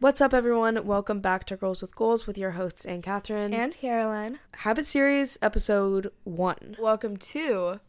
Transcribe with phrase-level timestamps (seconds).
[0.00, 0.86] What's up, everyone?
[0.86, 3.52] Welcome back to Girls with Goals with your hosts, Anne Catherine.
[3.52, 4.38] And Caroline.
[4.56, 6.76] Habit Series, Episode 1.
[6.78, 7.80] Welcome to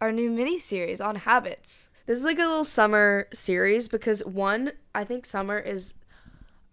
[0.00, 1.90] our new mini series on habits.
[2.06, 5.94] This is like a little summer series because, one, I think summer is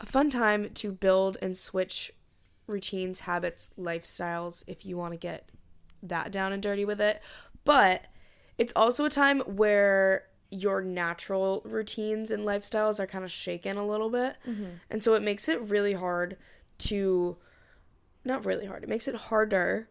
[0.02, 2.12] a fun time to build and switch
[2.68, 5.50] routines, habits, lifestyles if you want to get
[6.04, 7.22] that down and dirty with it.
[7.66, 8.06] But
[8.58, 13.86] it's also a time where your natural routines and lifestyles are kind of shaken a
[13.86, 14.38] little bit.
[14.48, 14.66] Mm-hmm.
[14.90, 16.38] And so it makes it really hard
[16.80, 17.38] to,
[18.24, 19.90] not really hard, it makes it harder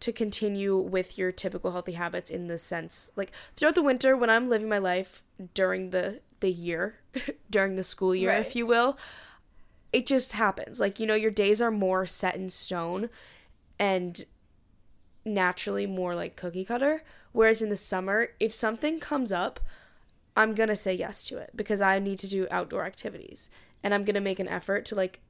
[0.00, 4.28] to continue with your typical healthy habits in the sense like throughout the winter when
[4.28, 5.22] I'm living my life
[5.54, 6.96] during the the year,
[7.50, 8.40] during the school year, Right.
[8.46, 8.98] if you will,
[9.96, 10.78] it just happens.
[10.78, 13.08] Like, you know, your days are more set in stone
[13.78, 14.26] and
[15.24, 17.02] naturally more like cookie cutter.
[17.32, 19.58] Whereas in the summer, if something comes up,
[20.36, 23.48] I'm going to say yes to it because I need to do outdoor activities
[23.82, 25.20] and I'm going to make an effort to like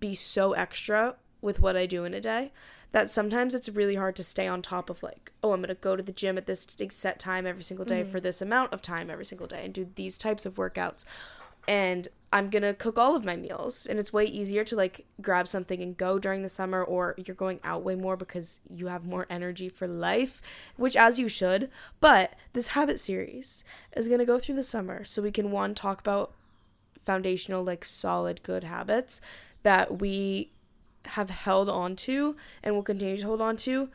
[0.00, 2.50] be so extra with what I do in a day
[2.92, 5.74] that sometimes it's really hard to stay on top of like, oh, I'm going to
[5.74, 8.10] go to the gym at this set time every single day mm-hmm.
[8.10, 11.04] for this amount of time every single day and do these types of workouts.
[11.68, 13.86] And I'm to cook all of my meals.
[13.86, 17.36] And it's way easier to like grab something and go during the summer or you're
[17.36, 20.42] going out way more because you have more energy for life,
[20.76, 21.70] which as you should.
[22.00, 23.64] But this habit series
[23.96, 26.32] is to go through the summer so we can one talk about
[27.04, 29.20] foundational like solid good habits
[29.62, 30.50] that we
[31.06, 33.88] have held on to and will continue to hold on to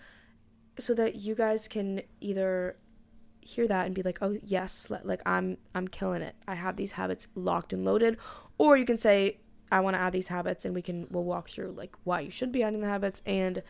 [0.80, 2.76] so that you guys can either
[3.44, 6.36] hear that and be like oh yes li- like i'm i'm killing it.
[6.48, 8.18] I have these habits locked and loaded.
[8.58, 9.38] Or you can say
[9.72, 12.32] i want to add these habits and we can we'll walk through like why you
[12.32, 13.64] should be adding the habits and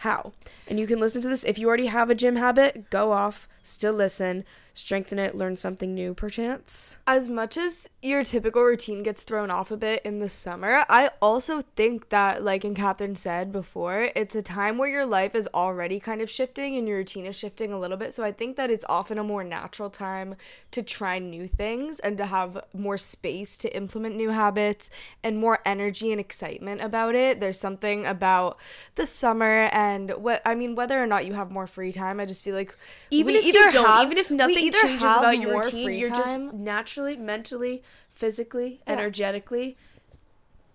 [0.00, 0.32] how.
[0.68, 1.44] And you can listen to this.
[1.44, 4.44] If you already have a gym habit go off still listen
[4.76, 9.70] strengthen it learn something new perchance As much as your typical routine gets thrown off
[9.70, 14.36] a bit in the summer, I also think that, like Anne Catherine said before, it's
[14.36, 17.72] a time where your life is already kind of shifting and your routine is shifting
[17.72, 18.14] a little bit.
[18.14, 20.36] So I think that it's often a more natural time
[20.72, 24.90] to try new things and to have more space to implement new habits
[25.24, 27.40] and more energy and excitement about it.
[27.40, 28.58] There's something about
[28.94, 32.26] the summer and what I mean, whether or not you have more free time, I
[32.26, 32.76] just feel like
[33.10, 35.92] even we if you don't have- even if nothing either changes have about your routine
[35.94, 37.82] you're just time- naturally mentally
[38.12, 38.92] physically Yeah.
[38.94, 39.76] energetically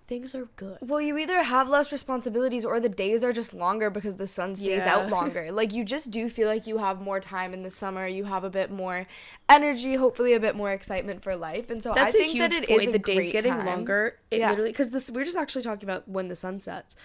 [0.07, 3.89] things are good Well, you either have less responsibilities or the days are just longer
[3.89, 4.95] because the sun stays Yeah.
[4.98, 5.54] out longer.
[5.54, 8.06] Like you just do feel like you have more time in the summer.
[8.07, 9.07] You have a bit more
[9.48, 11.69] energy, hopefully a bit more excitement for life.
[11.69, 13.65] And so that's I think that it point is the days getting time.
[13.65, 14.50] longer it Yeah.
[14.50, 16.98] literally because this we're just actually talking about when the sun sets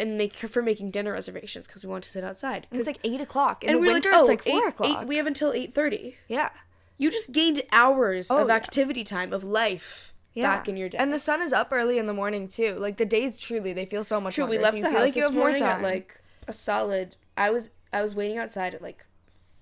[0.00, 3.20] and make for making dinner reservations because we want to sit outside It's like eight
[3.20, 3.62] o'clock.
[3.62, 5.02] In and the we're winter, like, oh, it's like four eight- o'clock.
[5.02, 6.50] eight- we have until 8.30 yeah.
[6.98, 8.54] you just gained hours Oh, of yeah.
[8.54, 10.56] activity time of life Yeah.
[10.56, 12.74] back in your day And the sun is up early in the morning too.
[12.76, 14.98] Like the days truly they feel so much True, we left so you the feel
[14.98, 17.16] house like you this have more morning at like a solid.
[17.36, 19.04] I was I was waiting outside at like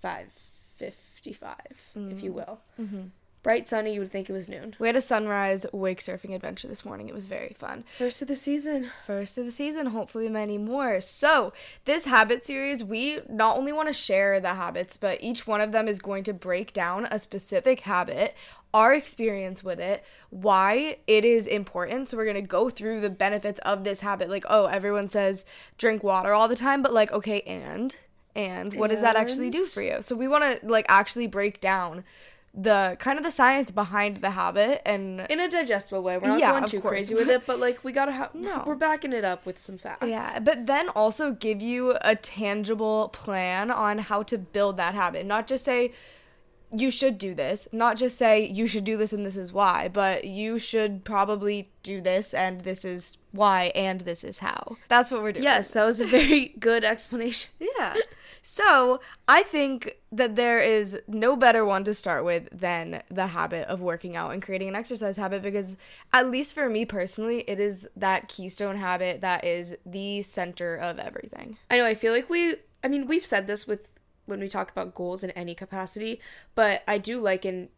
[0.03, 0.29] five
[0.77, 1.57] fifty five,
[1.95, 2.23] if Mm.
[2.23, 2.61] you will.
[2.81, 3.01] Mm-hmm.
[3.49, 3.95] Bright sunny.
[3.95, 4.75] You would think it was noon.
[4.79, 7.09] We had a sunrise wake surfing adventure this morning.
[7.09, 7.85] It was very fun.
[7.97, 8.91] First of the season.
[9.07, 11.01] First of the season, hopefully many more.
[11.01, 11.55] So,
[11.87, 15.73] this habit series, we not only want to share the habits, but each one of
[15.73, 18.37] them is going to break down a specific habit,
[18.75, 22.11] our experience with it, why it is important.
[22.11, 24.29] So, we're going to go through the benefits of this habit.
[24.29, 25.47] Like, oh, everyone says
[25.79, 27.97] drink water all the time, but like, okay, and
[28.37, 30.03] and what does that actually do for you?
[30.03, 32.05] So, we want to like actually break down
[32.55, 36.19] the kind of the science behind the habit and In a digestible way.
[36.19, 36.91] We're not Yeah, going too course.
[36.93, 38.35] crazy with it, but like we gotta have.
[38.35, 38.65] No.
[38.67, 40.07] We're backing it up with some facts.
[40.07, 45.27] Yeah, but then also give you a tangible plan on how to build that habit.
[45.27, 45.93] Not just say
[46.71, 49.89] you should do this, not just say you should do this and this is why,
[49.89, 54.77] but you should probably do this and this is why and this is how.
[54.89, 55.45] That's what we're doing.
[55.45, 57.51] Yes, that was a very good explanation.
[57.59, 57.95] Yeah.
[58.51, 63.69] So I think that there is no better one to start with than the habit
[63.69, 65.77] of working out and creating an exercise habit because,
[66.15, 70.99] at least for me personally, it is that keystone habit that is the center of
[70.99, 71.59] everything.
[71.71, 71.85] I know.
[71.85, 72.55] I feel like we.
[72.83, 73.93] I mean, we've said this with
[74.25, 76.19] when we talk about goals in any capacity,
[76.55, 77.69] but I do liken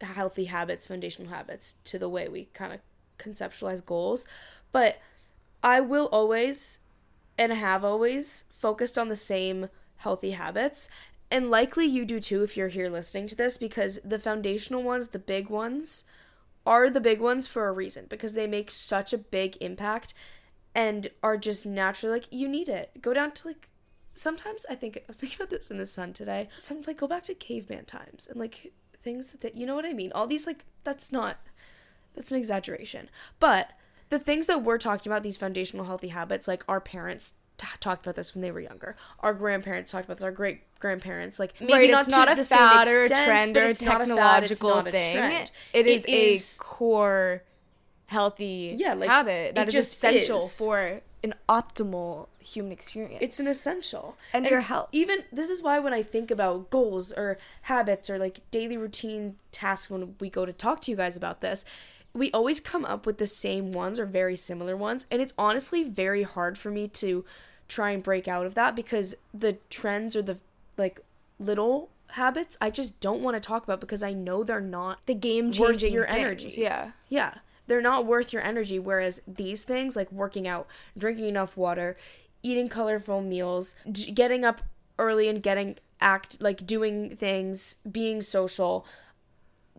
[0.00, 2.80] healthy habits, foundational habits, to the way we kind of
[3.16, 4.26] conceptualize goals.
[4.72, 4.98] But
[5.62, 6.80] I will always,
[7.38, 9.68] and have always, focused on the same
[10.06, 10.88] healthy habits.
[11.32, 15.08] And likely you do too if you're here listening to this, because the foundational ones,
[15.08, 16.04] the big ones,
[16.64, 20.14] are the big ones for a reason because they make such a big impact
[20.76, 22.90] and are just naturally like you need it.
[23.00, 23.68] Go down to like
[24.14, 26.48] sometimes I think I was thinking about this in the sun today.
[26.56, 28.72] Some like go back to caveman times and like
[29.02, 30.12] things that you know what I mean.
[30.12, 31.38] All these like that's not
[32.14, 33.08] that's an exaggeration,
[33.40, 33.72] but
[34.08, 38.04] the things that we're talking about, these foundational healthy habits, like our parents t- talked
[38.04, 38.96] about this when they were younger.
[39.20, 40.24] Our grandparents talked about this.
[40.24, 43.00] Our great grandparents, like maybe right, not it's not to a the same fad or
[43.00, 45.16] a extent, trend or a it's not a fad, it's technological not a thing.
[45.16, 45.50] trend.
[45.72, 47.42] It is It a core
[48.06, 50.56] healthy Yeah, like, habit that is essential is.
[50.56, 53.18] for an optimal human experience.
[53.20, 54.16] It's an essential.
[54.32, 54.90] And your health.
[54.92, 59.36] Even this is why when I think about goals or habits or like daily routine
[59.50, 61.64] tasks when we go to talk to you guys about this,
[62.16, 65.06] we always come up with the same ones or very similar ones.
[65.10, 67.24] And it's honestly very hard for me to
[67.68, 70.38] try and break out of that because the trends or the
[70.76, 71.00] like
[71.38, 75.14] little habits I just don't want to talk about because I know they're not the
[75.14, 76.60] game changing your things, energy.
[76.60, 76.92] Yeah.
[77.08, 77.34] Yeah.
[77.66, 78.78] They're not worth your energy.
[78.78, 80.66] Whereas these things, like working out,
[80.96, 81.96] drinking enough water,
[82.42, 83.74] eating colorful meals,
[84.14, 84.62] getting up
[84.98, 88.86] early and getting act like doing things, being social,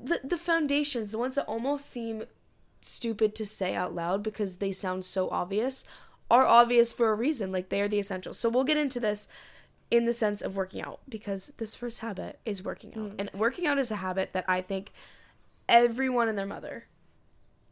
[0.02, 2.26] the the foundations, the ones that almost seem
[2.82, 5.86] stupid to say out loud because they sound so obvious,
[6.30, 7.52] are obvious for a reason.
[7.52, 8.40] Like they are the essentials.
[8.40, 9.28] So we'll get into this
[9.90, 13.12] in the sense of working out because this first habit is working out.
[13.12, 13.16] Mm.
[13.20, 14.92] And working out is a habit that I think
[15.70, 16.86] everyone and their mother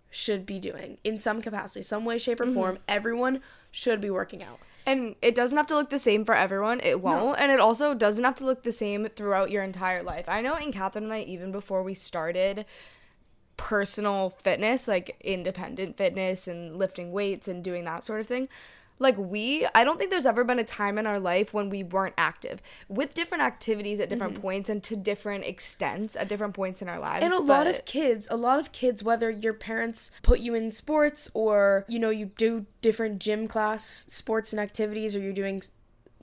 [0.10, 2.54] should be doing in some capacity, some way, shape, or mm-hmm.
[2.54, 2.80] form.
[2.88, 4.60] Everyone should be working out.
[4.86, 6.80] And it doesn't have to look the same for everyone.
[6.82, 7.40] It won't.
[7.40, 10.30] And it also doesn't have to look the same throughout your entire life.
[10.30, 12.66] I know Anne Catherine and I, even before we started
[13.58, 18.48] personal fitness, like independent fitness and lifting weights and doing that sort of thing,
[19.00, 21.84] like we, I don't think there's ever been a time in our life when we
[21.84, 24.42] weren't active with different activities at different mm-hmm.
[24.42, 27.24] points and to different extents at different points in our lives.
[27.24, 30.72] And a lot of kids, a lot of kids, whether your parents put you in
[30.72, 35.62] sports or, you know, you do different gym class sports and activities or you're doing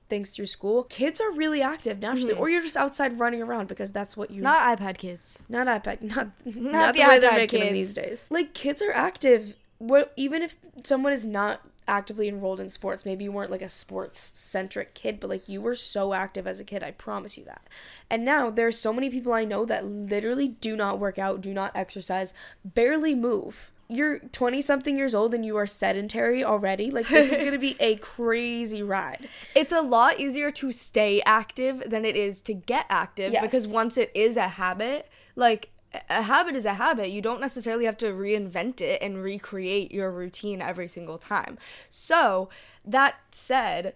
[0.08, 2.34] things through school, kids are really active naturally.
[2.34, 2.42] Mm-hmm.
[2.42, 5.46] Or you're just outside running around because that's what you not iPad kids.
[5.48, 7.94] not iPad, not not, the the, way they're iPad making them kids.
[7.94, 8.26] these days.
[8.30, 9.54] Like kids are active.
[9.78, 11.62] What even if someone is not
[11.92, 15.60] actively enrolled in sports, maybe you weren't like a sports centric kid, but like you
[15.60, 16.82] were so active as a kid.
[16.82, 17.68] I promise you that.
[18.10, 21.52] And now there's so many people I know that literally do not work out, do
[21.52, 22.32] not exercise,
[22.64, 23.70] barely move.
[23.88, 26.90] You're 20 something years old and you are sedentary already.
[26.90, 29.28] Like this is going to be a crazy ride.
[29.54, 33.42] it's a lot easier to stay active than it is to get active Yes.
[33.42, 35.68] because once it is a habit, like
[36.08, 37.10] a habit is a habit.
[37.10, 41.58] You don't necessarily have to reinvent it and recreate your routine every single time.
[41.90, 42.48] So,
[42.84, 43.94] that said,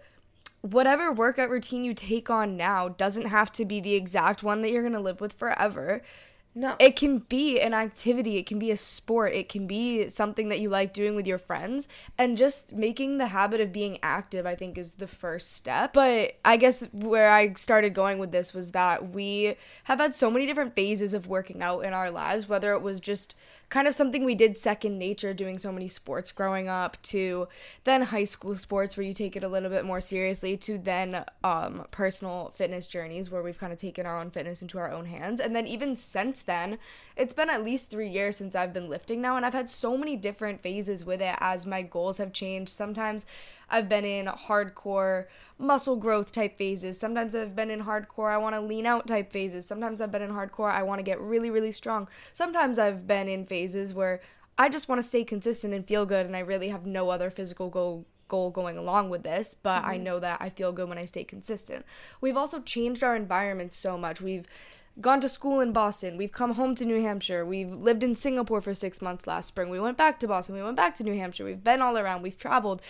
[0.60, 4.70] whatever workout routine you take on now doesn't have to be the exact one that
[4.70, 6.02] you're going to live with forever.
[6.58, 6.74] No.
[6.78, 10.58] It can be an activity, it can be a sport, it can be something that
[10.58, 11.86] you like doing with your friends.
[12.16, 15.92] And just making the habit of being active, I think, is the first step.
[15.92, 20.30] But I guess where I started going with this was that we have had so
[20.30, 23.34] many different phases of working out in our lives, whether it was just
[23.68, 27.48] kind of something we did second nature doing so many sports growing up to
[27.84, 31.24] then high school sports where you take it a little bit more seriously to then
[31.42, 35.06] um, personal fitness journeys where we've kind of taken our own fitness into our own
[35.06, 36.78] hands and then even since then,
[37.16, 39.96] it's been at least three years since I've been lifting now, and I've had so
[39.96, 42.70] many different phases with it as my goals have changed.
[42.70, 43.26] Sometimes
[43.68, 45.26] I've been in hardcore
[45.58, 46.98] muscle growth type phases.
[46.98, 49.66] Sometimes I've been in hardcore, I want to lean out type phases.
[49.66, 52.08] Sometimes I've been in hardcore, I want to get really, really strong.
[52.32, 54.20] Sometimes I've been in phases where
[54.58, 57.30] I just want to stay consistent and feel good, and I really have no other
[57.30, 59.90] physical goal goal going along with this, but mm-hmm.
[59.90, 61.86] I know that I feel good when I stay consistent.
[62.20, 64.20] We've also changed our environment so much.
[64.20, 64.48] We've
[65.00, 66.16] gone to school in Boston.
[66.16, 67.44] We've come home to New Hampshire.
[67.44, 69.68] We've lived in Singapore for six months last spring.
[69.68, 70.56] We went back to Boston.
[70.56, 71.44] We went back to New Hampshire.
[71.44, 72.22] We've been all around.
[72.22, 72.82] We've traveled.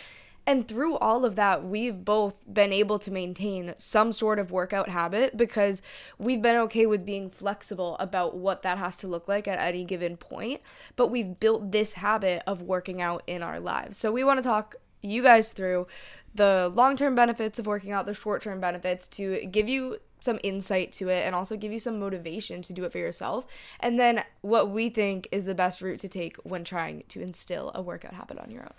[0.47, 4.88] And through all of that, we've both been able to maintain some sort of workout
[4.88, 5.83] habit because
[6.19, 9.85] we've been okay with being flexible about what that has to look like at any
[9.85, 10.61] given point.
[10.95, 13.97] But we've built this habit of working out in our lives.
[13.97, 15.88] So we want to talk you guys through
[16.35, 20.38] the long term benefits of working out, the short term benefits to give you some
[20.43, 23.47] insight to it and also give you some motivation to do it for yourself.
[23.81, 27.73] And then what we think is the best route to take when trying to instill
[27.75, 28.75] a workout habit on your own.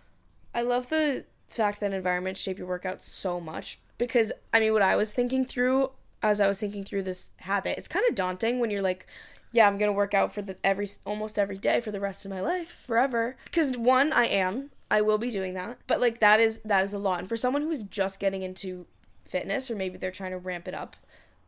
[0.53, 4.81] I love the fact that environments shape your workout so much because I mean what
[4.81, 8.59] I was thinking through as I was thinking through this habit, it's kind of daunting
[8.59, 9.07] when you're like
[9.51, 12.31] yeah, I'm gonna work out for the every almost every day for the rest of
[12.31, 13.37] my life, forever.
[13.45, 15.77] Because one, I am, I will be doing that.
[15.87, 17.19] But like that is that is a lot.
[17.19, 18.85] And for someone who is just getting into
[19.25, 20.95] fitness or maybe they're trying to ramp it up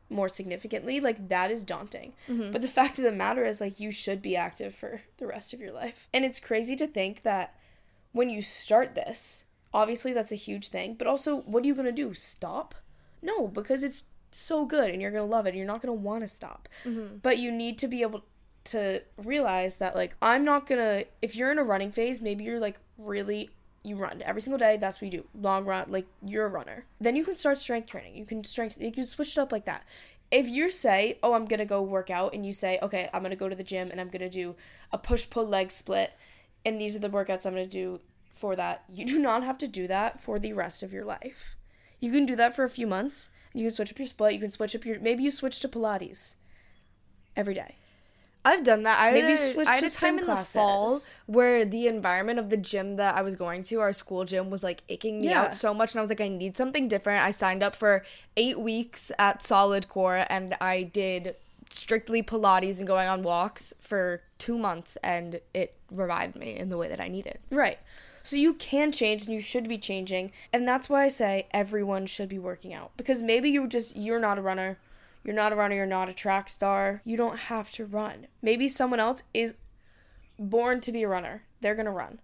[0.10, 2.14] more significantly, like that is daunting.
[2.28, 2.52] Mm-hmm.
[2.52, 5.54] But the fact of the matter is like you should be active for the rest
[5.54, 6.08] of your life.
[6.14, 7.56] And it's crazy to think that
[8.12, 11.86] when you start this, obviously that's a huge thing, but also what are you going
[11.86, 12.14] to do?
[12.14, 12.76] Stop?
[13.22, 15.96] No, because it's so good and you're going to love it and you're not going
[15.96, 16.70] to want to stop.
[16.86, 17.18] Mm-hmm.
[17.22, 18.24] But you need to be able
[18.66, 22.44] to realize that like I'm not going to if you're in a running phase, maybe
[22.44, 23.50] you're like really
[23.84, 26.86] you run every single day that's what you do long run like you're a runner
[27.00, 29.66] then you can start strength training you can strength you can switch it up like
[29.66, 29.86] that
[30.32, 33.36] if you say oh i'm gonna go work out and you say okay i'm gonna
[33.36, 34.56] go to the gym and i'm gonna do
[34.92, 36.12] a push pull leg split
[36.66, 38.00] and these are the workouts i'm gonna do
[38.40, 41.56] for that you do not have to do that for the rest of your life
[42.00, 44.40] you can do that for a few months you can switch up your split you
[44.40, 46.36] can switch up your maybe you switch to pilates
[47.36, 47.76] every day
[48.46, 49.02] I've done that.
[49.02, 52.50] I Maybe had a, I had a time in the fall where the environment of
[52.50, 55.42] the gym that I was going to, our school gym, was like aching me yeah.
[55.42, 57.26] out so much, and I was like, I need something different.
[57.26, 58.06] I signed up for
[58.38, 61.36] eight weeks at Solid Core, and I did
[61.70, 66.78] strictly Pilates and going on walks for two months, and it revived me in the
[66.78, 67.40] way that I needed.
[67.52, 67.80] Right.
[68.24, 70.32] So you can change and you should be changing.
[70.52, 72.92] And that's why I say everyone should be working out.
[72.98, 74.78] Because maybe you just you're not a runner
[75.24, 77.02] you're not a runner, you're not a track star.
[77.04, 78.28] You don't have to run.
[78.42, 79.56] Maybe someone else is
[80.38, 81.44] born to be a runner.
[81.62, 82.20] They're going to run.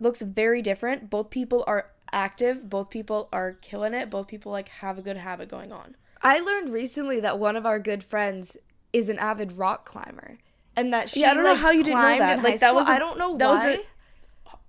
[0.00, 1.10] Looks very different.
[1.10, 5.16] Both people are active, both people are killing it, both people like have a good
[5.16, 5.96] habit going on.
[6.22, 8.56] I learned recently that one of our good friends
[8.92, 10.38] is an avid rock climber.
[10.74, 12.42] And that she yeah, I don't like, know how you didn't know that.
[12.42, 13.52] Like that was I don't know that why.
[13.52, 13.80] Was a,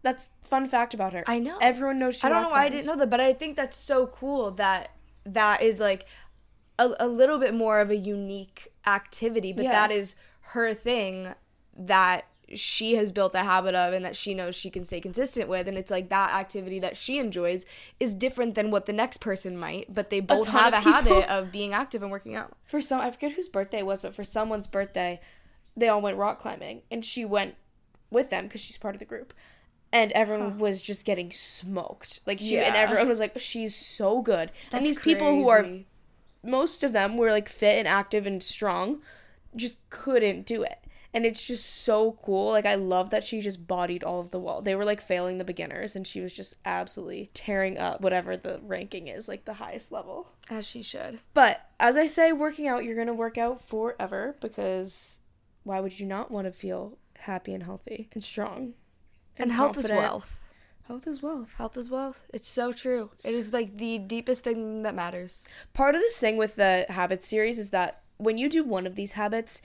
[0.01, 1.23] that's fun fact about her.
[1.27, 1.57] I know.
[1.59, 3.77] Everyone knows she I don't know why I didn't know that, but I think that's
[3.77, 4.91] so cool that
[5.25, 6.05] that is like
[6.79, 9.71] a, a little bit more of a unique activity, but yeah.
[9.71, 11.33] that is her thing
[11.77, 15.49] that she has built a habit of and that she knows she can stay consistent
[15.49, 17.65] with and it's like that activity that she enjoys
[17.99, 21.29] is different than what the next person might but they both a have a habit
[21.29, 24.15] of being active and working out for some i forget whose birthday it was but
[24.15, 25.19] for someone's birthday
[25.75, 27.55] they all went rock climbing and she went
[28.09, 29.33] with them because she's part of the group
[29.93, 30.57] and everyone huh.
[30.57, 32.63] was just getting smoked like she yeah.
[32.63, 35.15] and everyone was like she's so good That's and these crazy.
[35.15, 35.65] people who are
[36.47, 39.01] most of them were like fit and active and strong,
[39.55, 40.79] just couldn't do it.
[41.13, 42.51] And it's just so cool.
[42.51, 44.61] Like I love that she just bodied all of the wall.
[44.61, 48.59] They were like failing the beginners and she was just absolutely tearing up whatever the
[48.63, 50.29] ranking is, like the highest level.
[50.49, 51.19] As she should.
[51.33, 55.21] But as I say, working out, you're gonna work out forever because
[55.63, 58.73] why would you not want to feel happy and healthy and strong?
[59.37, 60.39] And, and health is wealth.
[60.87, 61.53] Health is wealth.
[61.57, 62.29] Health is wealth.
[62.33, 63.11] It's so true.
[63.25, 65.49] It is like the deepest thing that matters.
[65.73, 68.95] Part of this thing with the habit series is that when you do one of
[68.95, 69.61] these habits,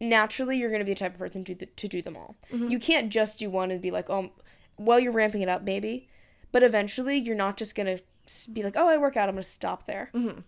[0.00, 2.36] naturally you're going to be the type of person to, to do them all.
[2.52, 2.68] Mm-hmm.
[2.68, 4.32] You can't just do one and be like, oh,
[4.76, 6.08] well, you're ramping it up, maybe.
[6.50, 9.42] But eventually you're not just going to be like, oh, I work out, I'm going
[9.42, 10.10] to stop there.
[10.12, 10.40] Mm-hmm.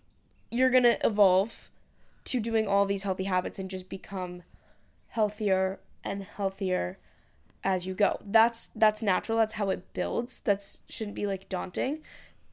[0.50, 1.70] You're going to evolve
[2.24, 4.42] to doing all these healthy habits and just become
[5.08, 6.98] healthier and healthier
[7.64, 8.21] as you go.
[8.25, 9.38] That's that's natural.
[9.38, 10.40] That's how it builds.
[10.40, 12.02] That's shouldn't be like daunting.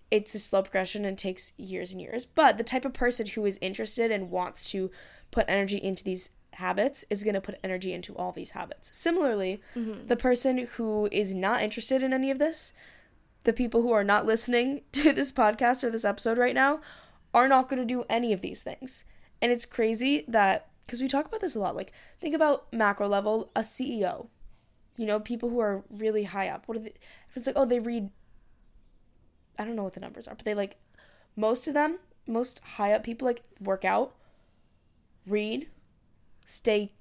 [0.10, 2.26] It's a slow progression and takes years and years.
[2.26, 4.92] But the type of person who is interested and wants to
[5.32, 8.96] put energy into these habits is going to put energy into all these habits.
[8.98, 10.08] Similarly, mm-hmm.
[10.08, 12.74] the person who is not interested in any of this,
[13.46, 16.82] the people who are not listening to this podcast or this episode right now,
[17.34, 19.06] are not going to do any of these things.
[19.42, 21.74] And it's crazy that because we talk about this a lot.
[21.74, 24.28] Like, think about macro level, a CEO.
[24.98, 26.68] You know, people who are really high up.
[26.68, 26.94] What are they?
[27.30, 28.10] If it's like, oh, they read.
[29.58, 30.78] I don't know what the numbers are, but they like,
[31.36, 34.14] most of them, most high up people like work out,
[35.28, 35.68] read,
[36.46, 36.92] stay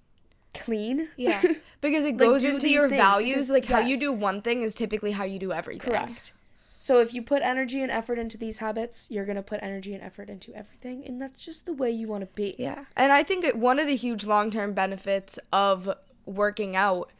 [0.55, 1.09] clean.
[1.17, 1.43] Yeah.
[1.81, 3.35] Because it goes do into your things, values.
[3.49, 5.91] because- like how you do one thing is typically how you do everything.
[5.95, 6.35] Correct.
[6.79, 10.03] So if you put energy and effort into these habits, you're gonna put energy and
[10.03, 12.55] effort into everything, and that's just the way you want to be.
[12.59, 12.85] Yeah.
[12.97, 15.91] And I think one of the huge long term benefits of
[16.27, 17.11] working out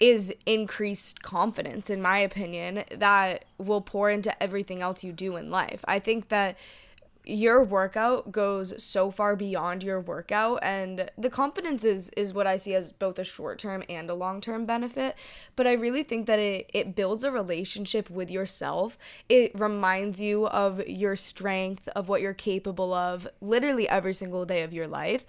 [0.00, 5.50] is increased confidence, in my opinion, that will pour into everything else you do in
[5.50, 5.84] life.
[5.86, 6.56] I think that
[7.24, 12.56] your workout goes so far beyond your workout and the confidence is is what I
[12.56, 15.14] see as both a short-term and a long-term benefit.
[15.54, 18.98] But I really think that it it builds a relationship with yourself.
[19.28, 24.62] It reminds you of your strength of what you're capable of literally every single day
[24.62, 25.26] of your life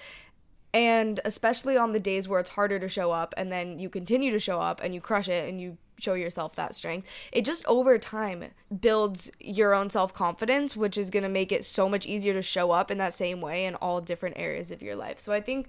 [0.73, 4.31] and especially on the days where it's harder to show up and then you continue
[4.31, 7.63] to show up and you crush it and you show yourself that strength it just
[7.67, 8.45] over time
[8.79, 12.71] builds your own self-confidence which is going to make it so much easier to show
[12.71, 15.67] up in that same way in all different areas of your life so i think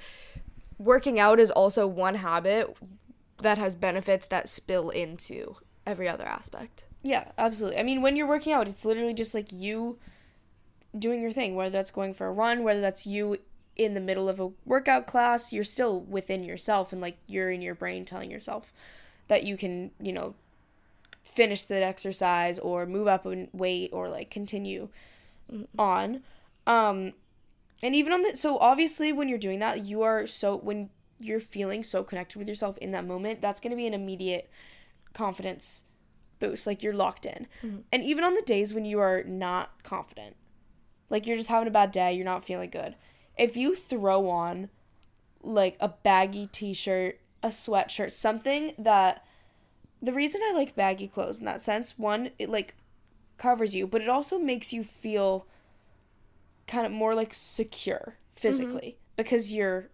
[0.78, 2.74] working out is also one habit
[3.38, 5.56] that has benefits that spill into
[5.86, 7.78] every other aspect Yeah, absolutely.
[7.80, 9.98] I mean, when you're working out, it's literally just like you
[10.96, 13.38] doing your thing, whether that's going for a run, whether that's you
[13.76, 17.62] in the middle of a workout class, you're still within yourself and like you're in
[17.62, 18.72] your brain telling yourself
[19.28, 20.34] that you can, you know,
[21.24, 24.88] finish the exercise or move up in weight or like continue
[25.78, 26.22] on.
[26.66, 27.14] Um
[27.82, 31.40] and even on the so obviously when you're doing that, you are so when you're
[31.40, 34.50] feeling so connected with yourself in that moment, that's going to be an immediate
[35.14, 35.84] confidence
[36.40, 36.66] boost.
[36.66, 37.46] Like you're locked in.
[37.92, 40.36] And even on the days when you are not confident,
[41.10, 42.96] like you're just having a bad day, you're not feeling good.
[43.36, 44.68] If you throw on
[45.42, 49.24] like a baggy t shirt, a sweatshirt, something that
[50.00, 52.74] the reason I like baggy clothes in that sense, one, it like
[53.38, 55.46] covers you, but it also makes you feel
[56.66, 59.16] kind of more like secure physically mm-hmm.
[59.16, 59.88] because you're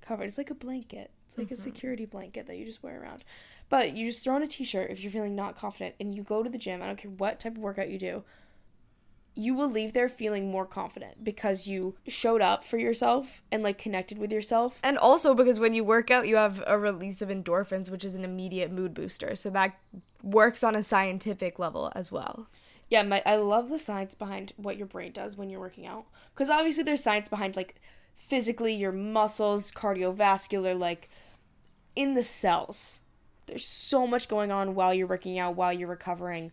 [0.00, 0.24] covered.
[0.24, 1.10] It's like a blanket.
[1.26, 1.62] It's like a mm-hmm.
[1.62, 3.24] security blanket that you just wear around.
[3.68, 6.42] But you just throw on a t-shirt if you're feeling not confident and you go
[6.42, 8.22] to the gym, I don't care what type of workout you do.
[9.34, 13.78] You will leave there feeling more confident because you showed up for yourself and like
[13.78, 14.78] connected with yourself.
[14.82, 18.14] And also because when you work out, you have a release of endorphins, which is
[18.14, 19.34] an immediate mood booster.
[19.34, 19.76] So that
[20.22, 22.48] works on a scientific level as well.
[22.88, 26.04] Yeah, my I love the science behind what your brain does when you're working out.
[26.36, 27.80] Cuz obviously there's science behind like
[28.14, 31.08] physically your muscles, cardiovascular like
[31.96, 33.00] in the cells.
[33.46, 36.52] There's so much going on while you're working out, while you're recovering.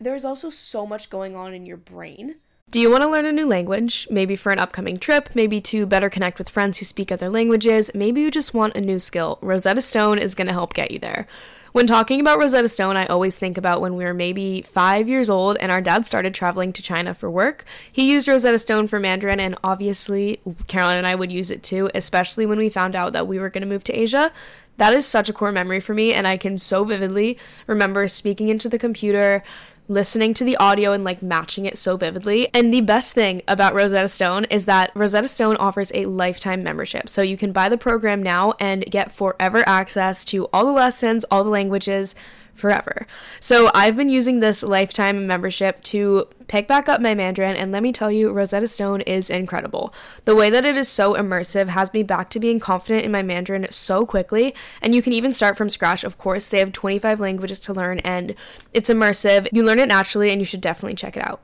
[0.00, 2.36] There's also so much going on in your brain.
[2.70, 4.08] Do you want to learn a new language?
[4.10, 7.90] Maybe for an upcoming trip, maybe to better connect with friends who speak other languages,
[7.94, 9.38] maybe you just want a new skill.
[9.40, 11.28] Rosetta Stone is going to help get you there.
[11.70, 15.28] When talking about Rosetta Stone, I always think about when we were maybe five years
[15.28, 17.64] old and our dad started traveling to China for work.
[17.92, 21.90] He used Rosetta Stone for Mandarin, and obviously, Caroline and I would use it too,
[21.92, 24.32] especially when we found out that we were going to move to Asia.
[24.76, 28.48] That is such a core memory for me, and I can so vividly remember speaking
[28.48, 29.42] into the computer,
[29.88, 32.48] listening to the audio and like matching it so vividly.
[32.54, 37.08] And the best thing about Rosetta Stone is that Rosetta Stone offers a lifetime membership.
[37.08, 41.24] So you can buy the program now and get forever access to all the lessons,
[41.30, 42.14] all the languages
[42.54, 43.06] forever.
[43.40, 47.82] So I've been using this lifetime membership to pick back up my Mandarin and let
[47.82, 49.94] me tell you Rosetta Stone is incredible.
[50.24, 53.22] The way that it is so immersive has me back to being confident in my
[53.22, 56.04] Mandarin so quickly and you can even start from scratch.
[56.04, 58.34] Of course, they have 25 languages to learn and
[58.72, 59.48] it's immersive.
[59.52, 61.43] You learn it naturally and you should definitely check it out.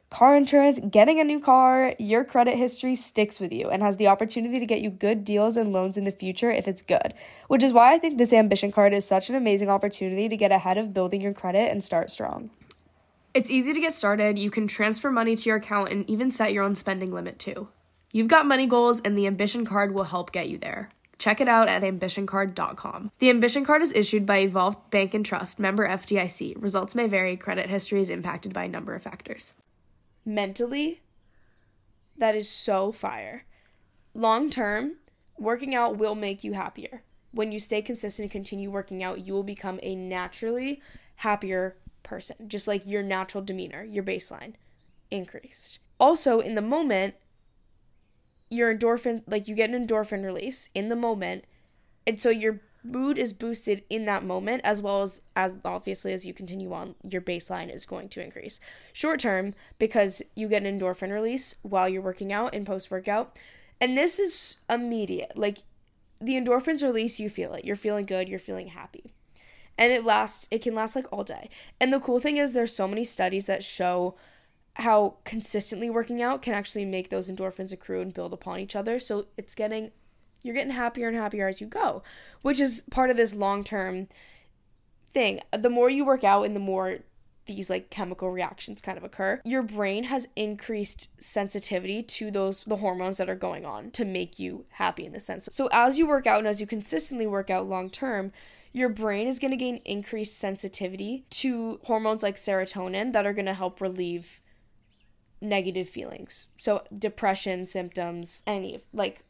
[0.11, 4.07] car insurance, getting a new car, your credit history sticks with you and has the
[4.07, 7.13] opportunity to get you good deals and loans in the future if it's good.
[7.47, 10.51] Which is why I think this ambition card is such an amazing opportunity to get
[10.51, 12.51] ahead of building your credit and start strong.
[13.33, 14.37] It's easy to get started.
[14.37, 17.69] You can transfer money to your account and even set your own spending limit too.
[18.11, 20.89] You've got money goals, and the Ambition Card will help get you there.
[21.17, 23.11] Check it out at ambitioncard.com.
[23.19, 26.61] The Ambition Card is issued by Evolve Bank and Trust, member FDIC.
[26.61, 27.37] Results may vary.
[27.37, 29.53] Credit history is impacted by a number of factors.
[30.25, 31.01] Mentally,
[32.17, 33.45] that is so fire.
[34.13, 34.97] Long term,
[35.37, 37.03] working out will make you happier.
[37.31, 40.81] When you stay consistent and continue working out, you will become a naturally
[41.17, 44.53] happier person, just like your natural demeanor, your baseline
[45.09, 45.79] increased.
[45.99, 47.15] Also, in the moment,
[48.49, 51.45] your endorphin, like you get an endorphin release in the moment,
[52.05, 56.25] and so your mood is boosted in that moment as well as as obviously as
[56.25, 58.59] you continue on your baseline is going to increase.
[58.93, 63.37] Short term because you get an endorphin release while you're working out and post workout
[63.79, 65.33] and this is immediate.
[65.35, 65.59] Like
[66.19, 67.65] the endorphins release you feel it.
[67.65, 68.29] You're feeling good.
[68.29, 69.11] You're feeling happy.
[69.77, 71.49] And it lasts it can last like all day.
[71.79, 74.15] And the cool thing is there's so many studies that show
[74.75, 78.99] how consistently working out can actually make those endorphins accrue and build upon each other.
[78.99, 79.91] So it's getting
[80.43, 82.01] you're getting happier and happier as you go
[82.41, 84.07] which is part of this long-term
[85.11, 86.99] thing the more you work out and the more
[87.47, 92.77] these like chemical reactions kind of occur your brain has increased sensitivity to those the
[92.77, 96.07] hormones that are going on to make you happy in the sense so as you
[96.07, 98.31] work out and as you consistently work out long term
[98.73, 103.45] your brain is going to gain increased sensitivity to hormones like serotonin that are going
[103.45, 104.39] to help relieve
[105.41, 106.47] negative feelings.
[106.57, 109.23] So, depression symptoms, any of like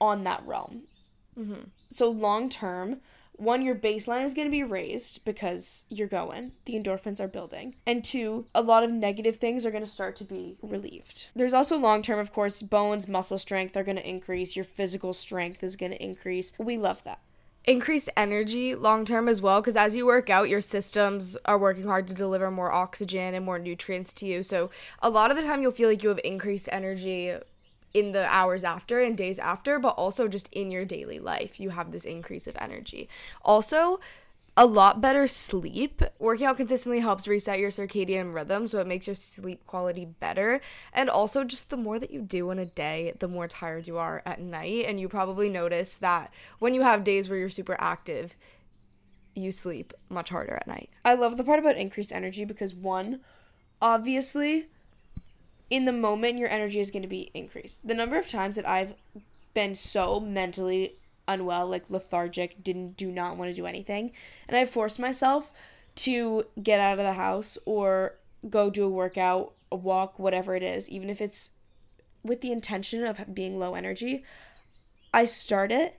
[0.00, 0.82] on that realm.
[1.38, 1.68] Mm-hmm.
[1.88, 3.00] So, long term,
[3.38, 7.76] one, your baseline is going to be raised because you're going, the endorphins are building.
[7.86, 11.28] And two, a lot of negative things are going to start to be relieved.
[11.36, 15.12] There's also long term, of course, bones, muscle strength are going to increase, your physical
[15.12, 16.52] strength is going to increase.
[16.58, 17.20] We love that
[17.64, 21.84] increased energy long term as well because as you work out your systems are working
[21.84, 24.70] hard to deliver more oxygen and more nutrients to you so
[25.02, 27.34] a lot of the time you'll feel like you have increased energy
[27.94, 31.70] in the hours after and days after but also just in your daily life you
[31.70, 33.08] have this increase of energy
[33.42, 33.98] also
[34.58, 36.02] a lot better sleep.
[36.18, 40.60] Working out consistently helps reset your circadian rhythm, so it makes your sleep quality better.
[40.92, 43.98] And also, just the more that you do in a day, the more tired you
[43.98, 44.86] are at night.
[44.88, 48.36] And you probably notice that when you have days where you're super active,
[49.32, 50.90] you sleep much harder at night.
[51.04, 53.20] I love the part about increased energy because, one,
[53.80, 54.66] obviously,
[55.70, 57.86] in the moment, your energy is going to be increased.
[57.86, 58.94] The number of times that I've
[59.54, 60.94] been so mentally
[61.26, 64.12] unwell, like lethargic, didn't do not want to do anything.
[64.48, 65.52] And I forced myself
[65.96, 68.14] to get out of the house or
[68.48, 71.52] go do a workout, a walk, whatever it is, even if it's
[72.22, 74.24] with the intention of being low energy.
[75.12, 75.98] I start it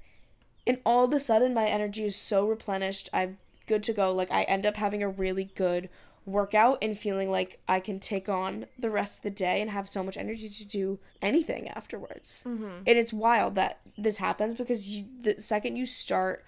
[0.65, 3.10] and all of a sudden my energy is so replenished.
[3.12, 4.12] I'm good to go.
[4.12, 5.89] Like I end up having a really good
[6.32, 9.88] workout and feeling like I can take on the rest of the day and have
[9.88, 12.44] so much energy to do anything afterwards.
[12.48, 12.84] Mm-hmm.
[12.88, 16.46] And it's wild that this happens because you the second you start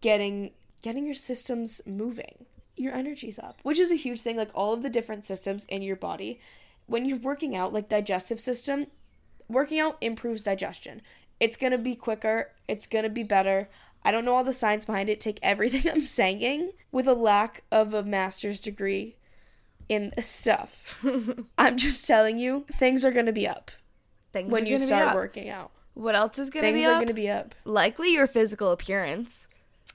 [0.00, 0.50] getting
[0.82, 2.44] getting your systems moving,
[2.76, 5.82] your energy's up, which is a huge thing like all of the different systems in
[5.82, 6.40] your body.
[6.86, 8.86] When you're working out like digestive system,
[9.48, 11.00] working out improves digestion.
[11.40, 13.68] It's going to be quicker, it's going to be better.
[14.04, 15.20] I don't know all the science behind it.
[15.20, 19.16] Take everything I'm saying with a lack of a master's degree
[19.88, 21.02] in stuff.
[21.58, 23.70] I'm just telling you, things are going to be up
[24.34, 25.70] things when you start working out.
[25.94, 26.84] What else is going to be up?
[26.84, 27.54] Things are going to be up.
[27.64, 29.48] Likely your physical appearance.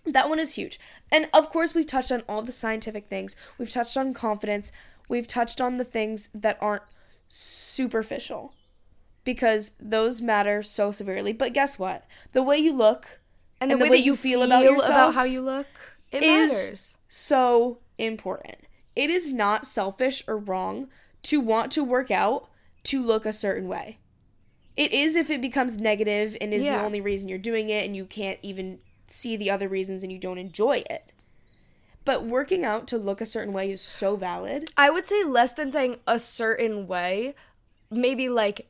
[0.06, 0.80] That one is huge.
[1.12, 3.36] And of course, we've touched on all the scientific things.
[3.60, 4.72] We've touched on confidence.
[5.08, 6.84] We've touched on the things that aren't
[7.28, 8.54] superficial
[9.26, 11.34] because those matter so severely.
[11.34, 12.06] But guess what?
[12.32, 13.19] The way you look
[13.62, 15.67] and, and the, way, way, that you feel, feel about yourself about how you look
[16.12, 16.98] it is matters.
[17.08, 18.58] so important
[18.95, 20.88] it is not selfish or wrong
[21.24, 22.50] to want to work out
[22.84, 23.98] to look a certain way
[24.76, 26.78] it is if it becomes negative and is yeah.
[26.78, 30.12] the only reason you're doing it and you can't even see the other reasons and
[30.12, 31.12] you don't enjoy it
[32.06, 35.54] but working out to look a certain way is so valid i would say less
[35.54, 37.36] than saying a certain way
[37.91, 38.67] maybe like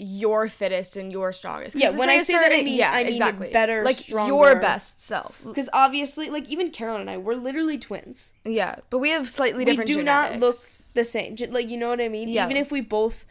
[0.00, 1.76] your fittest and your strongest.
[1.78, 4.32] Yeah, when I say that, I mean- I mean better, like stronger.
[4.34, 5.38] your best self.
[5.44, 8.32] Because obviously, like even Caroline and I, we're literally twins.
[8.44, 9.88] Yeah, but we have slightly We different.
[9.88, 10.56] do not look
[10.94, 11.36] the same.
[11.50, 12.28] Like you know what I mean?
[12.28, 12.44] Yeah.
[12.46, 13.26] Even if we both,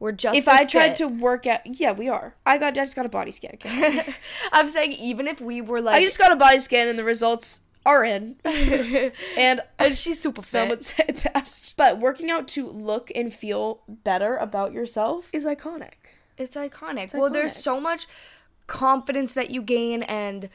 [0.00, 0.36] We're just.
[0.36, 0.96] if I tried fit.
[0.96, 2.34] to work out, yeah, we are.
[2.44, 3.52] I got, I just got a body scan.
[3.54, 4.02] Okay?
[4.52, 7.04] I'm saying even if we were like, I just got a body scan and the
[7.04, 10.70] results are in, and and she's super some fit.
[10.70, 11.76] would say best.
[11.76, 16.12] But working out to look and feel better about yourself is iconic.
[16.36, 17.14] It's iconic.
[17.14, 18.06] well, there's so much
[18.66, 20.48] confidence that you gain and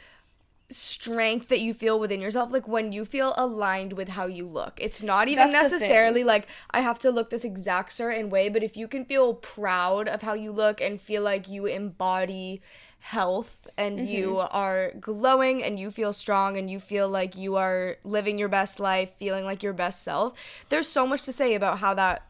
[0.71, 4.77] strength that you feel within yourself like when you feel aligned with how you look
[4.79, 8.61] it's not even That's necessarily like i have to look this exact certain way but
[8.61, 12.61] if you can feel proud of how you look and feel like you embody
[12.99, 17.95] health and you are glowing and you feel strong and you feel like you are
[18.03, 20.33] living your best life feeling like your best self
[20.67, 22.29] there's so much to say about how that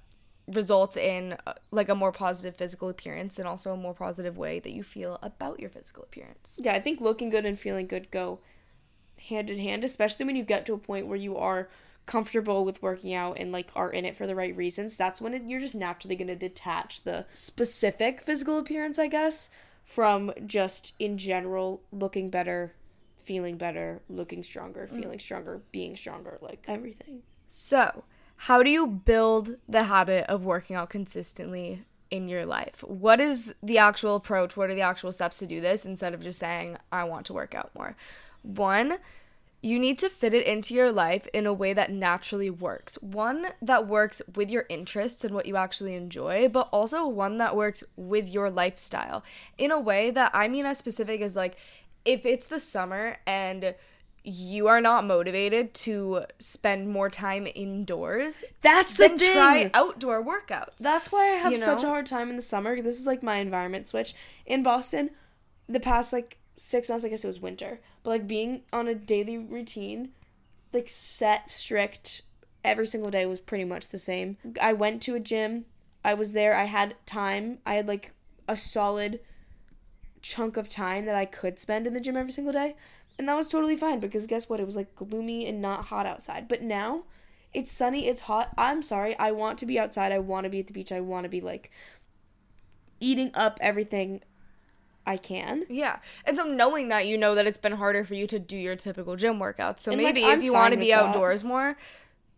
[0.55, 4.60] results in uh, like a more positive physical appearance and also a more positive way
[4.60, 6.60] that you feel about your physical appearance.
[6.62, 8.39] Yeah, I think looking good and feeling good go
[9.29, 11.69] hand in hand, especially when you get to a point where you are
[12.05, 14.97] comfortable with working out and like are in it for the right reasons.
[14.97, 19.49] That's when it, you're just naturally going to detach the specific physical appearance, I guess,
[19.89, 22.75] from just in general looking better,
[23.17, 25.02] feeling better, looking stronger, mm.
[25.02, 27.23] feeling stronger, being stronger, like everything.
[27.47, 28.04] So,
[28.36, 32.84] how do you build the habit of working out consistently in your life?
[32.88, 34.56] What is the actual approach?
[34.56, 37.34] What are the actual steps to do this instead of just saying, I want to
[37.34, 37.95] work out more?
[38.43, 38.99] One,
[39.62, 42.95] you need to fit it into your life in a way that naturally works.
[43.02, 47.56] One that works with your interests and what you actually enjoy, but also one that
[47.56, 49.24] works with your lifestyle
[49.58, 51.58] in a way that I mean as specific as like
[52.06, 53.76] if it's the summer and
[54.24, 60.78] you are not motivated to spend more time indoors, That's the then try outdoor workouts.
[60.80, 62.82] That's why I have You such a hard time in the summer.
[62.82, 64.13] This is like my environment switch.
[64.45, 65.12] In Boston,
[65.67, 68.93] the past like six months, I guess it was winter, but like being on a
[68.93, 70.10] daily routine,
[70.74, 72.22] like set, strict,
[72.65, 74.38] every single day was pretty much the same.
[74.62, 75.65] I went to a gym,
[76.04, 78.12] I was there, I had time, I had like
[78.48, 79.22] a solid
[80.22, 82.76] chunk of time that I could spend in the gym every single day.
[83.17, 84.60] And that was totally fine because guess what?
[84.60, 86.48] It was like gloomy and not hot outside.
[86.48, 87.04] But now
[87.54, 88.50] it's sunny, it's hot.
[88.58, 89.17] I'm sorry.
[89.17, 90.12] I want to be outside.
[90.12, 90.91] I want to be at the beach.
[90.91, 91.72] I want to be like
[93.00, 94.22] eating up everything
[95.06, 95.66] I can.
[95.70, 96.00] Yeah.
[96.26, 98.76] And so knowing that, you know that it's been harder for you to do your
[98.76, 99.80] typical gym workouts.
[99.80, 101.06] So And, maybe I'm if you want to be with that.
[101.08, 101.78] outdoors more,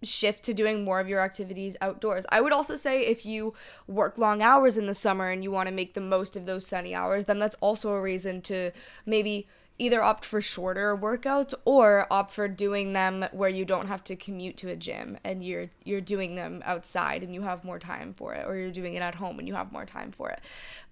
[0.03, 2.25] shift to doing more of your activities outdoors.
[2.31, 3.53] I would also say if you
[3.87, 6.65] work long hours in the summer and you want to make the most of those
[6.65, 8.71] sunny hours, then that's also a reason to
[9.05, 9.47] maybe
[9.81, 14.15] either opt for shorter workouts or opt for doing them where you don't have to
[14.15, 18.13] commute to a gym and you're you're doing them outside and you have more time
[18.13, 20.39] for it or you're doing it at home and you have more time for it.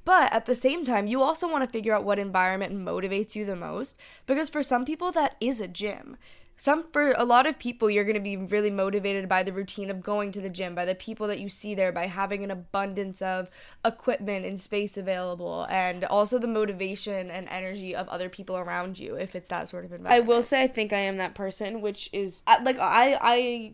[0.05, 3.45] But at the same time, you also want to figure out what environment motivates you
[3.45, 6.17] the most because for some people that is a gym.
[6.59, 9.89] Some for a lot of people you're going to be really motivated by the routine
[9.89, 12.51] of going to the gym, by the people that you see there, by having an
[12.51, 13.49] abundance of
[13.85, 19.15] equipment and space available and also the motivation and energy of other people around you
[19.15, 21.79] if it's that sort of environment I will say I think I am that person,
[21.79, 23.73] which is uh, like I I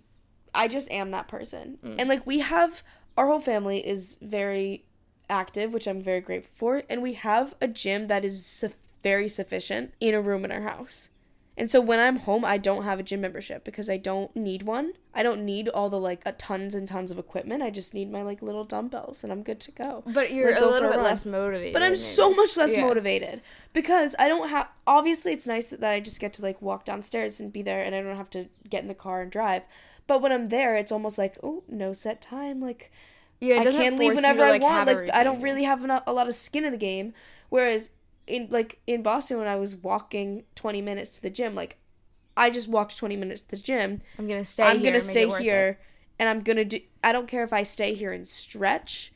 [0.53, 1.79] I just am that person.
[1.83, 1.95] Mm.
[1.97, 2.83] And like we have
[3.17, 4.85] our whole family is very
[5.27, 8.69] active, which I'm very grateful for, and we have a gym that is su-
[9.01, 11.09] very sufficient in a room in our house.
[11.57, 14.63] And so when I'm home, I don't have a gym membership because I don't need
[14.63, 14.91] one.
[15.13, 17.63] I don't need all the like uh, tons and tons of equipment.
[17.63, 20.03] I just need my like little dumbbells and I'm good to go.
[20.05, 21.05] But you're Like, a little bit run.
[21.05, 21.71] less motivated.
[21.71, 21.95] But I'm maybe.
[21.97, 22.81] so much less Yeah.
[22.81, 23.41] motivated
[23.71, 24.67] because I don't have.
[24.85, 27.95] Obviously, it's nice that I just get to like walk downstairs and be there, and
[27.95, 29.63] I don't have to get in the car and drive.
[30.07, 32.59] But when I'm there, it's almost like oh, no set time.
[32.59, 32.91] Like
[33.39, 34.87] Yeah, I can't leave whenever to, I want.
[34.87, 37.13] Like I don't really have a lot of skin in the game.
[37.47, 37.91] Whereas
[38.27, 41.77] in like in Boston, when I was walking 20 minutes to the gym, like
[42.37, 44.01] I just walked 20 minutes to the gym.
[44.19, 44.63] I'm gonna stay.
[44.63, 45.41] I'm gonna stay it it.
[45.41, 45.79] here,
[46.19, 46.79] and I'm gonna do.
[47.03, 49.13] I don't care if I stay here and stretch.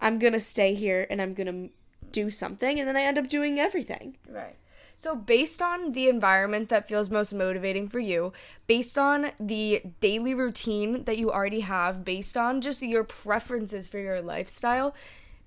[0.00, 1.68] I'm gonna stay here and I'm gonna
[2.12, 4.16] do something, and then I end up doing everything.
[4.28, 4.56] Right.
[4.96, 8.34] So, based on the environment that feels most motivating for you,
[8.66, 13.98] based on the daily routine that you already have, based on just your preferences for
[13.98, 14.94] your lifestyle,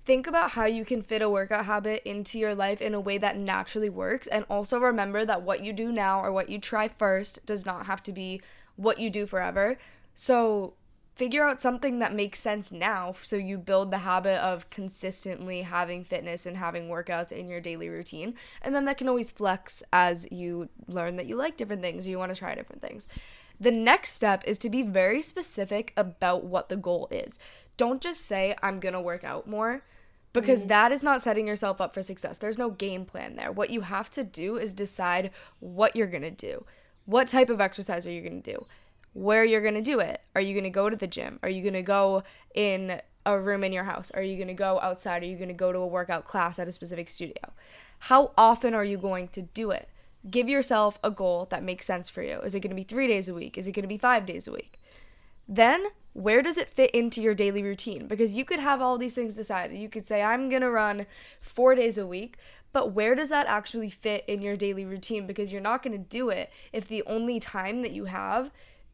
[0.04, 3.18] think about how you can fit a workout habit into your life in a way
[3.18, 4.26] that naturally works.
[4.26, 7.86] And also remember that what you do now or what you try first does not
[7.86, 8.40] have to be
[8.76, 9.78] what you do forever.
[10.14, 10.74] So,
[11.14, 16.02] figure out something that makes sense now so you build the habit of consistently having
[16.02, 20.26] fitness and having workouts in your daily routine and then that can always flex as
[20.32, 23.06] you learn that you like different things or you want to try different things
[23.60, 27.38] the next step is to be very specific about what the goal is
[27.76, 29.84] don't just say i'm going to work out more
[30.34, 30.68] because mm-hmm.
[30.68, 32.36] that is not setting yourself up for success.
[32.36, 33.50] There's no game plan there.
[33.50, 36.66] What you have to do is decide what you're going to do.
[37.06, 38.66] What type of exercise are you going to do?
[39.14, 40.20] Where you're going to do it?
[40.34, 41.38] Are you going to go to the gym?
[41.42, 44.10] Are you going to go in a room in your house?
[44.12, 45.22] Are you going to go outside?
[45.22, 47.52] Are you going to go to a workout class at a specific studio?
[48.00, 49.88] How often are you going to do it?
[50.28, 52.40] Give yourself a goal that makes sense for you.
[52.40, 53.56] Is it going to be three days a week?
[53.56, 54.80] Is it going to be five days a week?
[55.48, 58.06] Then, where does it fit into your daily routine?
[58.06, 59.76] Because you could have all these things decided.
[59.76, 61.06] You could say, I'm going to run
[61.40, 62.38] four days a week,
[62.72, 65.26] but where does that actually fit in your daily routine?
[65.26, 68.50] Because you're not going to do it if the only time that you have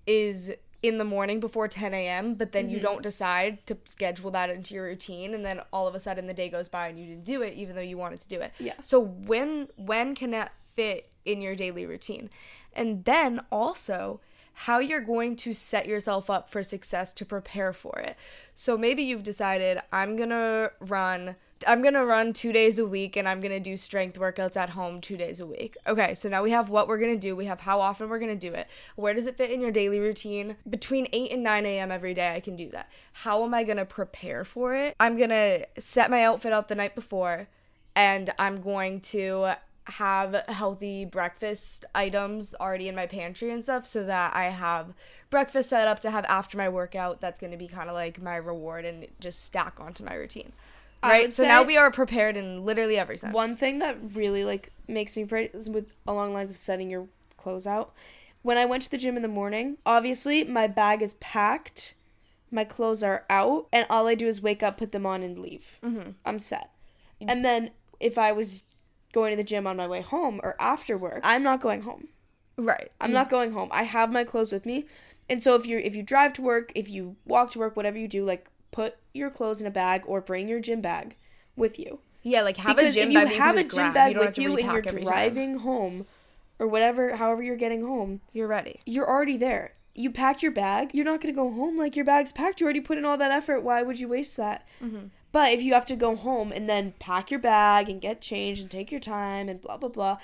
[0.07, 2.77] is in the morning before 10 a.m., but then mm-hmm.
[2.77, 6.27] you don't decide to schedule that into your routine, and then all of a sudden
[6.27, 8.41] the day goes by and you didn't do it, even though you wanted to do
[8.41, 8.53] it.
[8.59, 8.75] Yeah.
[8.81, 12.31] So when when can that fit in your daily routine?
[12.73, 14.21] And then also
[14.53, 18.17] how you're going to set yourself up for success to prepare for it.
[18.55, 21.37] So maybe you've decided I'm going to run
[21.67, 24.57] I'm going to run 2 days a week and I'm going to do strength workouts
[24.57, 25.77] at home 2 days a week.
[25.87, 28.19] Okay, so now we have what we're going to do, we have how often we're
[28.19, 28.67] going to do it.
[28.97, 30.57] Where does it fit in your daily routine?
[30.69, 31.91] Between 8 and 9 a.m.
[31.91, 32.91] every day I can do that.
[33.13, 34.95] How am I going to prepare for it?
[34.99, 37.49] I'm going to set my outfit out the night before
[37.95, 39.57] and I'm going to
[39.91, 44.95] have healthy breakfast items already in my pantry and stuff so that I have
[45.31, 48.21] breakfast set up to have after my workout that's going to be kind of like
[48.21, 50.53] my reward and just stack onto my routine.
[51.03, 51.33] Right?
[51.33, 53.33] So now we are prepared in literally every sense.
[53.33, 57.09] One thing that really like makes me pray is with along lines of setting your
[57.37, 57.93] clothes out.
[58.43, 61.95] When I went to the gym in the morning, obviously my bag is packed,
[62.51, 65.39] my clothes are out, and all I do is wake up, put them on, and
[65.39, 65.79] leave.
[65.83, 66.11] Mm-hmm.
[66.25, 66.71] I'm set.
[67.21, 68.65] And then if I was
[69.13, 72.09] going to the gym on my way home or after work, I'm not going home.
[72.57, 72.91] Right.
[73.01, 73.69] I'm not going home.
[73.73, 74.85] I have my clothes with me.
[75.29, 77.99] And so if you if you drive to work, if you walk to work, whatever
[77.99, 81.17] you do, like put your clothes in a bag or bring your gym bag
[81.57, 82.01] with you.
[82.23, 84.57] Yeah, like have because a gym if you bag have a gym bag with you
[84.57, 85.63] and you're driving time.
[85.63, 86.07] home
[86.59, 88.81] or whatever, however you're getting home, you're ready.
[88.85, 89.73] You're already there.
[90.01, 90.91] You pack your bag.
[90.95, 92.61] You're not gonna go home like your bag's packed.
[92.61, 93.61] You already put in all that effort.
[93.61, 94.67] Why would you waste that?
[94.83, 95.07] Mm-hmm.
[95.33, 98.63] But if you have to go home and then pack your bag and get changed
[98.63, 100.19] and take your time and blah blah blah,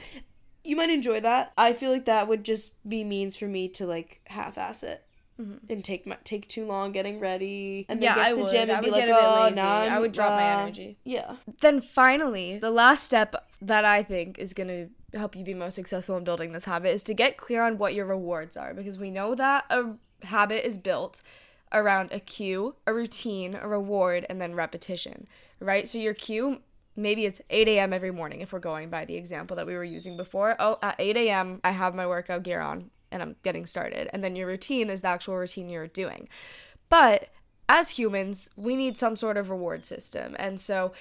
[0.64, 1.52] you might enjoy that.
[1.56, 5.02] I feel like that would just be means for me to like half-ass it.
[5.38, 5.70] Mm-hmm.
[5.70, 8.50] And take my, take too long getting ready, and then yeah, get to the would.
[8.50, 11.36] gym and be like, "Oh, no, I would drop my energy." Yeah.
[11.60, 14.86] Then finally, the last step that I think is gonna
[15.18, 17.94] help you be most successful in building this habit is to get clear on what
[17.94, 21.22] your rewards are, because we know that a habit is built
[21.72, 25.26] around a cue, a routine, a reward, and then repetition,
[25.61, 25.88] right?
[25.88, 26.61] So your cue,
[26.94, 27.92] maybe it's 8 a.m.
[27.92, 30.57] every morning if we're going by the example that we were using before.
[30.59, 34.09] Oh, at 8 a.m., I have my workout gear on and I'm getting started.
[34.12, 36.29] And then your routine is the actual routine you're doing.
[36.88, 37.31] But
[37.68, 40.37] as humans, we need some sort of reward system.
[40.38, 40.92] And so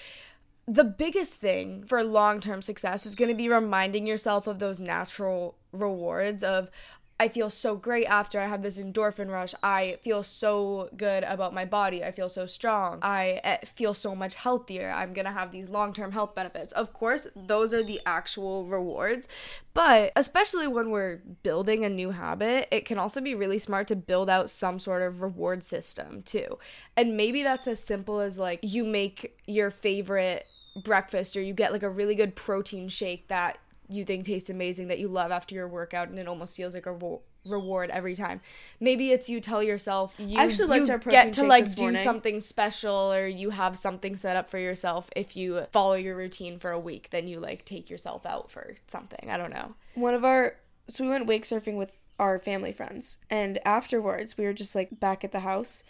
[0.67, 4.79] the biggest thing for long term success is going to be reminding yourself of those
[4.79, 6.69] natural rewards of,
[7.17, 9.53] I feel so great after I have this endorphin rush.
[9.63, 12.03] I feel so good about my body.
[12.03, 12.99] I feel so strong.
[13.01, 14.91] I eh, feel so much healthier.
[14.91, 16.73] I'm going to have these long term health benefits.
[16.73, 19.29] Of course, those are the actual rewards.
[19.73, 23.95] But especially when we're building a new habit, it can also be really smart to
[23.95, 26.59] build out some sort of reward system too.
[26.97, 31.71] And maybe that's as simple as like you make your favorite breakfast or you get
[31.71, 33.57] like a really good protein shake that
[33.87, 36.85] you think tastes amazing that you love after your workout and it almost feels like
[36.85, 38.41] a ro- reward every time.
[38.79, 42.03] Maybe it's you tell yourself you, I actually you get to like do morning.
[42.03, 46.57] something special or you have something set up for yourself if you follow your routine
[46.57, 49.29] for a week then you like take yourself out for something.
[49.29, 49.75] I don't know.
[49.93, 50.55] One of our
[50.87, 54.99] so we went wake surfing with our family friends and afterwards we were just like
[54.99, 55.83] back at the house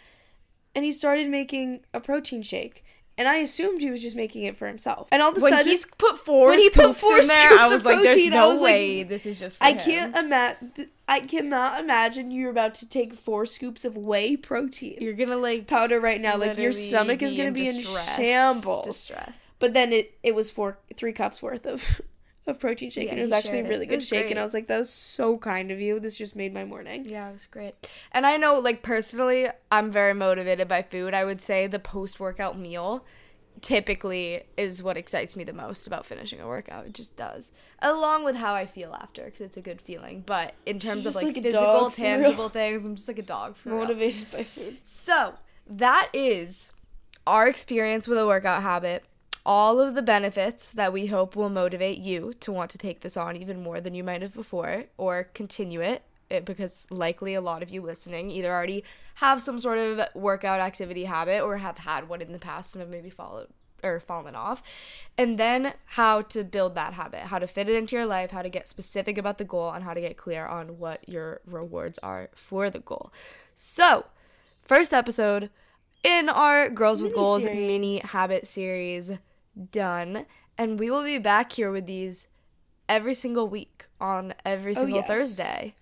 [0.74, 2.84] and he started making a protein shake
[3.18, 5.08] and I assumed he was just making it for himself.
[5.10, 7.58] And all of a when sudden, he's put four when he put four in there,
[7.58, 9.78] I was like, protein, "There's no way like, this is just." I him.
[9.78, 10.90] can't imagine.
[11.08, 14.98] I cannot imagine you're about to take four scoops of whey protein.
[15.00, 16.36] You're gonna like powder right now.
[16.36, 18.86] Like your stomach is gonna be distress, in shambles.
[18.86, 19.46] Distress.
[19.58, 22.00] But then it it was four three cups worth of
[22.46, 24.22] of protein shake, yeah, and it was actually a really good shake.
[24.22, 24.30] Great.
[24.30, 26.00] And I was like, "That was so kind of you.
[26.00, 27.74] This just made my morning." Yeah, it was great.
[28.12, 31.14] And I know, like personally, I'm very motivated by food.
[31.14, 33.04] I would say the post workout meal
[33.62, 36.86] typically is what excites me the most about finishing a workout.
[36.86, 40.22] It just does, along with how I feel after, because it's a good feeling.
[40.26, 43.56] But in terms of like, like physical, tangible things, I'm just like a dog.
[43.56, 44.40] For Motivated real.
[44.40, 44.76] by food.
[44.82, 45.34] So
[45.68, 46.72] that is
[47.26, 49.04] our experience with a workout habit
[49.46, 53.16] all of the benefits that we hope will motivate you to want to take this
[53.16, 57.40] on even more than you might have before or continue it, it because likely a
[57.40, 58.82] lot of you listening either already
[59.14, 62.80] have some sort of workout activity habit or have had one in the past and
[62.80, 63.46] have maybe followed
[63.84, 64.64] or fallen off.
[65.16, 68.42] And then how to build that habit, how to fit it into your life, how
[68.42, 71.98] to get specific about the goal, and how to get clear on what your rewards
[71.98, 73.12] are for the goal.
[73.54, 74.06] So,
[74.60, 75.50] first episode
[76.02, 77.68] in our Girls with Goals Mini-series.
[77.68, 79.12] mini habit series
[79.70, 80.26] done.
[80.58, 82.28] And we will be back here with these
[82.88, 85.08] every single week on every oh, single Oh, yes.
[85.08, 85.74] Thursday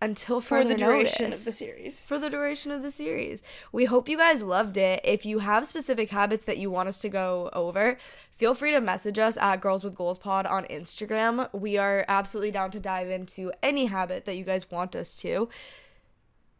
[0.00, 2.06] until For the duration notice of the series.
[2.06, 3.42] for the duration of the series.
[3.72, 5.00] We hope you guys loved it.
[5.04, 7.96] If you have specific habits that you want us to go over,
[8.30, 11.48] feel free to message us at Girls with Goals Pod on Instagram.
[11.54, 15.48] We are absolutely down to dive into any habit that you guys want us to.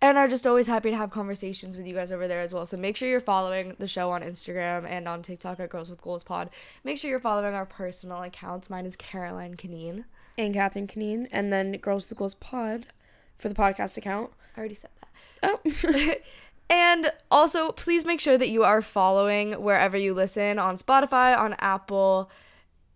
[0.03, 2.67] And are just always happy to have conversations with you guys over there as well.
[2.67, 6.03] So make sure you're following the show on Instagram and on TikTok at Girls with
[6.03, 6.51] Goals Pod.
[6.85, 8.69] Make sure you're following our personal accounts.
[8.69, 10.05] Mine is Caroline Canine.
[10.39, 12.87] and Catherine Canine, and then Girls with Goals Pod
[13.39, 14.31] for the podcast account.
[14.55, 15.61] I already said that.
[15.65, 16.15] Oh,
[16.69, 21.55] And also, please make sure that you are following wherever you listen on Spotify, on
[21.61, 22.29] Apple.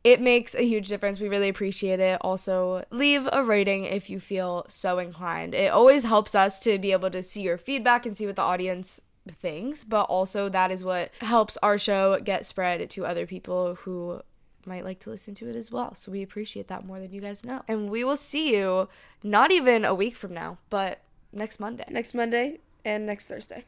[0.02, 1.20] It makes a huge difference.
[1.20, 2.18] We really appreciate it.
[2.22, 5.54] Also, leave a rating if you feel so inclined.
[5.54, 8.42] It always helps us to be able to see your feedback and see what the
[8.42, 13.74] audience thinks, but also that is what helps our show get spread to other people
[13.82, 14.22] who
[14.64, 15.94] might like to listen to it as well.
[15.94, 17.62] So we appreciate that more than you guys know.
[17.68, 18.88] And we will see you
[19.22, 21.00] not even a week from now, but
[21.32, 21.84] next Monday.
[21.90, 23.64] next Monday and next Thursday.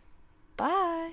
[0.57, 1.13] Bye.